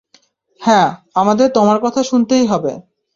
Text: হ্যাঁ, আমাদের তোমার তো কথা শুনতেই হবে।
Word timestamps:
হ্যাঁ, 0.61 0.89
আমাদের 1.15 1.47
তোমার 1.51 1.77
তো 1.77 1.81
কথা 1.85 2.01
শুনতেই 2.03 2.45
হবে। 2.45 2.73